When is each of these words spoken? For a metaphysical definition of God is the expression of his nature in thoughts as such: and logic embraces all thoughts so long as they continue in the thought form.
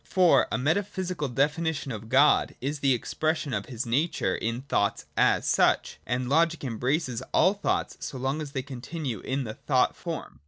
For 0.03 0.47
a 0.51 0.57
metaphysical 0.57 1.27
definition 1.27 1.91
of 1.91 2.09
God 2.09 2.55
is 2.59 2.79
the 2.79 2.91
expression 2.95 3.53
of 3.53 3.67
his 3.67 3.85
nature 3.85 4.33
in 4.35 4.63
thoughts 4.63 5.05
as 5.15 5.45
such: 5.45 5.99
and 6.07 6.27
logic 6.27 6.63
embraces 6.63 7.21
all 7.35 7.53
thoughts 7.53 7.97
so 7.99 8.17
long 8.17 8.41
as 8.41 8.53
they 8.53 8.63
continue 8.63 9.19
in 9.19 9.43
the 9.43 9.53
thought 9.53 9.95
form. 9.95 10.39